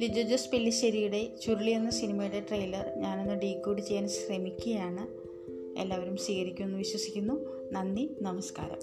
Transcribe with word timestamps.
ലിജോ 0.00 0.22
ജോസ് 0.22 0.50
പെല്ലിശ്ശേരിയുടെ 0.50 1.36
ചുരുളി 1.42 1.70
എന്ന 1.70 1.90
സിനിമയുടെ 1.90 2.40
ട്രെയിലർ 2.40 2.84
ഞാനൊന്ന് 2.96 3.34
ഡീകോഡ് 3.34 3.82
ചെയ്യാൻ 3.82 4.08
ശ്രമിക്കുകയാണ്. 4.08 5.06
എല്ലാവരും 5.80 6.16
സ്വീകരിക്കുമെന്ന് 6.16 6.78
വിശ്വസിക്കുന്നു. 6.78 7.46
നന്ദി. 7.72 8.16
നമസ്കാരം. 8.22 8.78